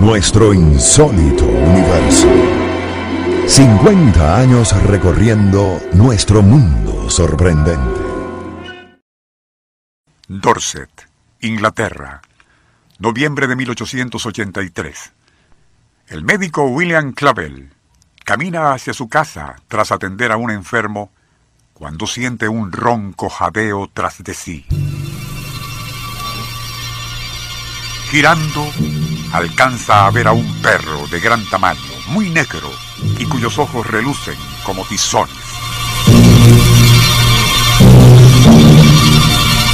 Nuestro 0.00 0.54
insólito 0.54 1.44
universo. 1.44 2.26
50 3.46 4.38
años 4.38 4.82
recorriendo 4.84 5.78
nuestro 5.92 6.40
mundo 6.40 7.10
sorprendente. 7.10 8.00
Dorset, 10.26 10.88
Inglaterra, 11.40 12.22
noviembre 12.98 13.46
de 13.46 13.56
1883. 13.56 15.12
El 16.08 16.24
médico 16.24 16.64
William 16.64 17.12
Clavel 17.12 17.70
camina 18.24 18.72
hacia 18.72 18.94
su 18.94 19.06
casa 19.06 19.56
tras 19.68 19.92
atender 19.92 20.32
a 20.32 20.38
un 20.38 20.50
enfermo 20.50 21.12
cuando 21.74 22.06
siente 22.06 22.48
un 22.48 22.72
ronco 22.72 23.28
jadeo 23.28 23.90
tras 23.92 24.24
de 24.24 24.32
sí. 24.32 24.64
Girando, 28.10 28.66
alcanza 29.32 30.06
a 30.06 30.10
ver 30.10 30.26
a 30.28 30.32
un 30.32 30.52
perro 30.60 31.06
de 31.08 31.20
gran 31.20 31.44
tamaño, 31.48 31.80
muy 32.08 32.30
negro, 32.30 32.70
y 33.18 33.26
cuyos 33.26 33.58
ojos 33.58 33.86
relucen 33.86 34.36
como 34.64 34.84
tizones. 34.84 35.34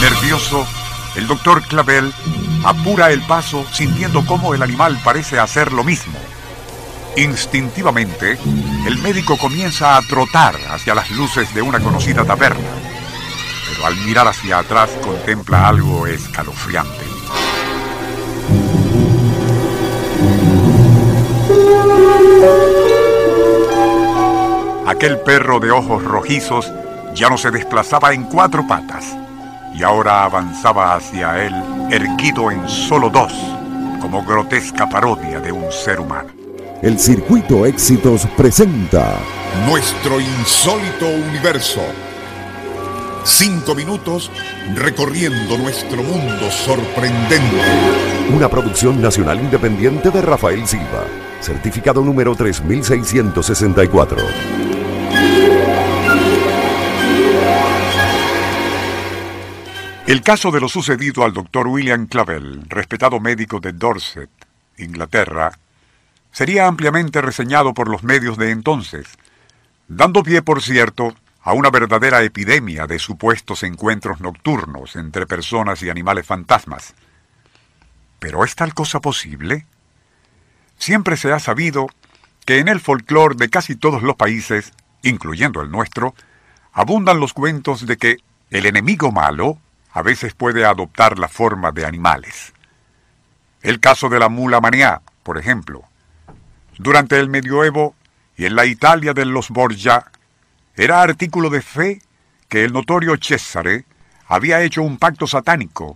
Nervioso, 0.00 0.66
el 1.16 1.26
doctor 1.26 1.62
Clavel 1.62 2.12
apura 2.64 3.12
el 3.12 3.22
paso 3.22 3.64
sintiendo 3.72 4.24
cómo 4.24 4.54
el 4.54 4.62
animal 4.62 4.98
parece 5.04 5.38
hacer 5.38 5.72
lo 5.72 5.84
mismo. 5.84 6.18
Instintivamente, 7.16 8.38
el 8.86 8.96
médico 8.98 9.36
comienza 9.36 9.96
a 9.96 10.02
trotar 10.02 10.56
hacia 10.70 10.94
las 10.94 11.10
luces 11.10 11.54
de 11.54 11.60
una 11.60 11.78
conocida 11.78 12.24
taberna, 12.24 12.70
pero 13.68 13.86
al 13.86 13.96
mirar 13.98 14.26
hacia 14.26 14.58
atrás 14.58 14.90
contempla 15.02 15.68
algo 15.68 16.06
escalofriante. 16.06 17.04
Aquel 25.02 25.18
perro 25.18 25.58
de 25.58 25.72
ojos 25.72 26.04
rojizos 26.04 26.72
ya 27.12 27.28
no 27.28 27.36
se 27.36 27.50
desplazaba 27.50 28.14
en 28.14 28.22
cuatro 28.22 28.64
patas 28.68 29.04
y 29.74 29.82
ahora 29.82 30.22
avanzaba 30.22 30.94
hacia 30.94 31.44
él 31.44 31.52
erguido 31.90 32.52
en 32.52 32.68
solo 32.68 33.10
dos, 33.10 33.32
como 34.00 34.24
grotesca 34.24 34.88
parodia 34.88 35.40
de 35.40 35.50
un 35.50 35.72
ser 35.72 35.98
humano. 35.98 36.28
El 36.82 37.00
Circuito 37.00 37.66
Éxitos 37.66 38.28
presenta 38.36 39.18
Nuestro 39.66 40.20
insólito 40.20 41.08
universo. 41.08 41.80
Cinco 43.24 43.74
minutos 43.74 44.30
recorriendo 44.76 45.58
nuestro 45.58 46.00
mundo 46.00 46.48
sorprendente. 46.48 47.60
una 48.32 48.48
producción 48.48 49.02
nacional 49.02 49.40
independiente 49.40 50.12
de 50.12 50.22
Rafael 50.22 50.64
Silva, 50.64 51.02
certificado 51.40 52.02
número 52.02 52.36
3664. 52.36 54.61
El 60.06 60.22
caso 60.22 60.50
de 60.50 60.60
lo 60.60 60.68
sucedido 60.68 61.24
al 61.24 61.32
doctor 61.32 61.68
William 61.68 62.06
Clavel, 62.06 62.64
respetado 62.68 63.20
médico 63.20 63.60
de 63.60 63.72
Dorset, 63.72 64.30
Inglaterra, 64.76 65.52
sería 66.32 66.66
ampliamente 66.66 67.22
reseñado 67.22 67.72
por 67.72 67.88
los 67.88 68.02
medios 68.02 68.36
de 68.36 68.50
entonces, 68.50 69.06
dando 69.86 70.24
pie, 70.24 70.42
por 70.42 70.60
cierto, 70.60 71.14
a 71.40 71.52
una 71.52 71.70
verdadera 71.70 72.20
epidemia 72.24 72.88
de 72.88 72.98
supuestos 72.98 73.62
encuentros 73.62 74.20
nocturnos 74.20 74.96
entre 74.96 75.26
personas 75.26 75.80
y 75.84 75.88
animales 75.90 76.26
fantasmas. 76.26 76.94
¿Pero 78.18 78.44
es 78.44 78.56
tal 78.56 78.74
cosa 78.74 79.00
posible? 79.00 79.66
Siempre 80.78 81.16
se 81.16 81.32
ha 81.32 81.38
sabido 81.38 81.86
que 82.44 82.58
en 82.58 82.66
el 82.66 82.80
folclore 82.80 83.36
de 83.36 83.48
casi 83.50 83.76
todos 83.76 84.02
los 84.02 84.16
países, 84.16 84.72
incluyendo 85.02 85.62
el 85.62 85.70
nuestro, 85.70 86.16
abundan 86.72 87.20
los 87.20 87.32
cuentos 87.32 87.86
de 87.86 87.96
que 87.96 88.16
el 88.50 88.66
enemigo 88.66 89.12
malo 89.12 89.58
a 89.92 90.02
veces 90.02 90.34
puede 90.34 90.64
adoptar 90.64 91.18
la 91.18 91.28
forma 91.28 91.70
de 91.70 91.86
animales. 91.86 92.52
El 93.60 93.78
caso 93.78 94.08
de 94.08 94.18
la 94.18 94.28
mula 94.28 94.60
manía, 94.60 95.02
por 95.22 95.38
ejemplo. 95.38 95.84
Durante 96.78 97.18
el 97.20 97.28
medioevo 97.28 97.94
y 98.36 98.46
en 98.46 98.56
la 98.56 98.64
Italia 98.64 99.12
de 99.12 99.26
los 99.26 99.50
Borgia, 99.50 100.10
era 100.74 101.02
artículo 101.02 101.50
de 101.50 101.60
fe 101.60 102.02
que 102.48 102.64
el 102.64 102.72
notorio 102.72 103.16
Cesare 103.20 103.84
había 104.26 104.62
hecho 104.62 104.82
un 104.82 104.96
pacto 104.96 105.26
satánico. 105.26 105.94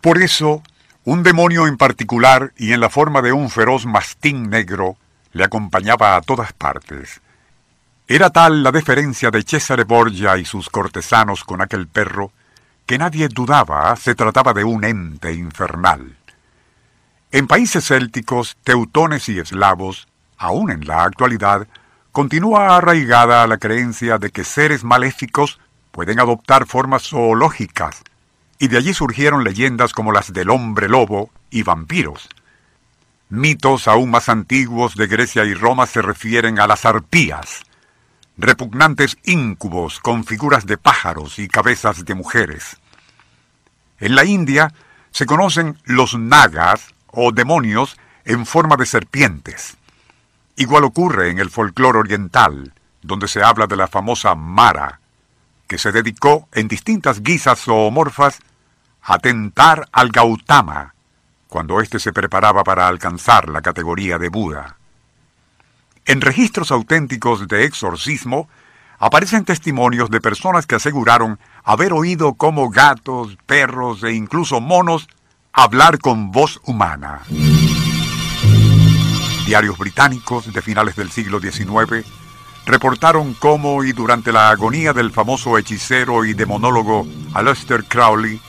Por 0.00 0.22
eso, 0.22 0.62
un 1.04 1.22
demonio 1.22 1.66
en 1.66 1.76
particular 1.76 2.52
y 2.56 2.72
en 2.72 2.80
la 2.80 2.88
forma 2.88 3.20
de 3.20 3.32
un 3.32 3.50
feroz 3.50 3.84
mastín 3.84 4.48
negro 4.48 4.96
le 5.32 5.44
acompañaba 5.44 6.16
a 6.16 6.22
todas 6.22 6.52
partes. 6.52 7.20
Era 8.06 8.30
tal 8.30 8.62
la 8.62 8.70
deferencia 8.70 9.30
de 9.30 9.42
Cesare 9.42 9.84
Borgia 9.84 10.36
y 10.38 10.44
sus 10.44 10.70
cortesanos 10.70 11.42
con 11.42 11.60
aquel 11.60 11.88
perro 11.88 12.32
que 12.86 12.98
nadie 12.98 13.28
dudaba 13.28 13.94
se 13.96 14.14
trataba 14.14 14.52
de 14.52 14.64
un 14.64 14.84
ente 14.84 15.32
infernal. 15.32 16.16
En 17.32 17.46
países 17.46 17.86
célticos, 17.86 18.56
teutones 18.62 19.28
y 19.28 19.38
eslavos, 19.38 20.06
aún 20.36 20.70
en 20.70 20.86
la 20.86 21.04
actualidad, 21.04 21.66
continúa 22.12 22.76
arraigada 22.76 23.46
la 23.46 23.58
creencia 23.58 24.18
de 24.18 24.30
que 24.30 24.44
seres 24.44 24.84
maléficos 24.84 25.58
pueden 25.90 26.20
adoptar 26.20 26.66
formas 26.66 27.08
zoológicas, 27.08 28.02
y 28.58 28.68
de 28.68 28.76
allí 28.78 28.94
surgieron 28.94 29.42
leyendas 29.44 29.92
como 29.92 30.12
las 30.12 30.32
del 30.32 30.50
hombre 30.50 30.88
lobo 30.88 31.30
y 31.50 31.62
vampiros. 31.62 32.28
Mitos 33.30 33.88
aún 33.88 34.10
más 34.10 34.28
antiguos 34.28 34.94
de 34.94 35.06
Grecia 35.06 35.44
y 35.44 35.54
Roma 35.54 35.86
se 35.86 36.02
refieren 36.02 36.60
a 36.60 36.66
las 36.66 36.84
arpías, 36.84 37.64
repugnantes 38.36 39.16
íncubos 39.24 40.00
con 40.00 40.24
figuras 40.24 40.66
de 40.66 40.76
pájaros 40.76 41.38
y 41.38 41.48
cabezas 41.48 42.04
de 42.04 42.14
mujeres. 42.14 42.76
En 43.98 44.14
la 44.14 44.24
India 44.24 44.72
se 45.10 45.26
conocen 45.26 45.78
los 45.84 46.18
nagas 46.18 46.94
o 47.06 47.32
demonios 47.32 47.96
en 48.24 48.46
forma 48.46 48.76
de 48.76 48.86
serpientes. 48.86 49.76
Igual 50.56 50.84
ocurre 50.84 51.30
en 51.30 51.38
el 51.38 51.50
folclore 51.50 51.98
oriental, 51.98 52.72
donde 53.02 53.28
se 53.28 53.42
habla 53.42 53.66
de 53.66 53.76
la 53.76 53.86
famosa 53.86 54.34
Mara, 54.34 55.00
que 55.66 55.78
se 55.78 55.92
dedicó 55.92 56.48
en 56.52 56.68
distintas 56.68 57.22
guisas 57.22 57.60
zoomorfas 57.60 58.40
a 59.02 59.18
tentar 59.18 59.88
al 59.92 60.10
Gautama, 60.10 60.94
cuando 61.48 61.80
éste 61.80 61.98
se 61.98 62.12
preparaba 62.12 62.64
para 62.64 62.88
alcanzar 62.88 63.48
la 63.48 63.62
categoría 63.62 64.18
de 64.18 64.28
Buda. 64.28 64.76
En 66.06 66.20
registros 66.20 66.70
auténticos 66.70 67.48
de 67.48 67.64
exorcismo 67.64 68.48
aparecen 68.98 69.44
testimonios 69.44 70.10
de 70.10 70.20
personas 70.20 70.66
que 70.66 70.74
aseguraron 70.74 71.38
haber 71.62 71.92
oído 71.94 72.34
como 72.34 72.68
gatos, 72.68 73.38
perros 73.46 74.02
e 74.02 74.12
incluso 74.12 74.60
monos 74.60 75.08
hablar 75.52 75.98
con 75.98 76.30
voz 76.30 76.60
humana. 76.64 77.22
Diarios 79.46 79.78
británicos 79.78 80.52
de 80.52 80.62
finales 80.62 80.96
del 80.96 81.10
siglo 81.10 81.40
XIX 81.40 82.04
reportaron 82.66 83.34
cómo 83.34 83.84
y 83.84 83.92
durante 83.92 84.32
la 84.32 84.50
agonía 84.50 84.92
del 84.92 85.10
famoso 85.10 85.56
hechicero 85.56 86.24
y 86.24 86.34
demonólogo 86.34 87.06
Aleister 87.34 87.84
Crowley 87.84 88.40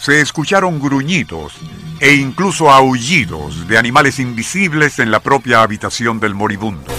se 0.00 0.22
escucharon 0.22 0.80
gruñidos 0.80 1.52
e 2.00 2.14
incluso 2.14 2.70
aullidos 2.70 3.68
de 3.68 3.76
animales 3.76 4.18
invisibles 4.18 4.98
en 4.98 5.10
la 5.10 5.20
propia 5.20 5.62
habitación 5.62 6.18
del 6.20 6.34
moribundo. 6.34 6.90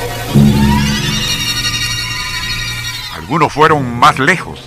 Algunos 3.15 3.51
fueron 3.51 3.97
más 3.97 4.19
lejos, 4.19 4.59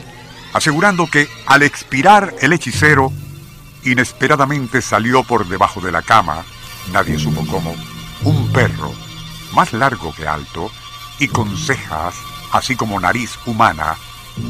asegurando 0.53 1.07
que 1.07 1.29
al 1.47 1.63
expirar 1.63 2.35
el 2.41 2.53
hechicero, 2.53 3.13
inesperadamente 3.85 4.83
salió 4.83 5.23
por 5.23 5.47
debajo 5.47 5.81
de 5.81 5.93
la 5.93 6.03
cama, 6.03 6.45
nadie 6.93 7.19
supo 7.19 7.47
cómo, 7.47 7.75
un 8.25 8.53
perro, 8.53 8.93
más 9.53 9.73
largo 9.73 10.13
que 10.13 10.27
alto, 10.27 10.73
y 11.21 11.29
con 11.29 11.57
cejas, 11.57 12.17
así 12.51 12.75
como 12.75 12.99
nariz 12.99 13.39
humana, 13.47 13.95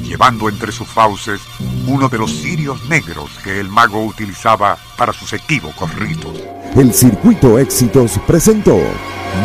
llevando 0.03 0.49
entre 0.49 0.73
sus 0.73 0.89
fauces 0.89 1.43
uno 1.87 2.09
de 2.09 2.19
los 2.19 2.33
cirios 2.33 2.85
negros 2.89 3.31
que 3.43 3.61
el 3.61 3.69
mago 3.69 4.05
utilizaba 4.05 4.79
para 4.97 5.13
sus 5.13 5.33
equívocos 5.33 5.95
ritos. 5.95 6.41
El 6.77 6.93
Circuito 6.93 7.59
Éxitos 7.59 8.19
presentó 8.27 8.79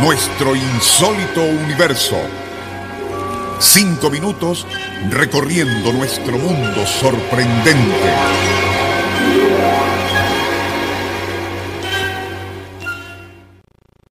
Nuestro 0.01 0.56
insólito 0.56 1.41
universo. 1.41 2.18
Cinco 3.59 4.09
minutos 4.09 4.65
recorriendo 5.09 5.91
nuestro 5.94 6.38
mundo 6.38 6.86
sorprendente. 6.86 8.13